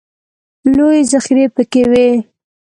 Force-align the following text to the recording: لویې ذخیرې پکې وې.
لویې 0.75 1.01
ذخیرې 1.11 1.45
پکې 1.55 1.83
وې. 1.89 2.07